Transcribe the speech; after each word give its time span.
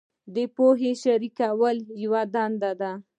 د 0.33 0.35
پوهې 0.55 0.91
شریکول 1.01 1.77
یوه 2.03 2.21
دنده 2.33 2.71
ده. 2.79 2.91